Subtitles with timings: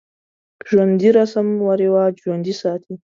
[0.67, 2.93] ژوندي رسم و رواج ژوندی ساتي